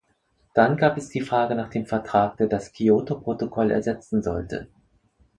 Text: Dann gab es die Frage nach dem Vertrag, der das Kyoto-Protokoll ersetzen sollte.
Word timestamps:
Dann 0.55 0.77
gab 0.77 0.97
es 0.97 1.09
die 1.09 1.21
Frage 1.21 1.53
nach 1.53 1.69
dem 1.69 1.85
Vertrag, 1.85 2.35
der 2.37 2.47
das 2.47 2.73
Kyoto-Protokoll 2.73 3.69
ersetzen 3.69 4.23
sollte. 4.23 4.65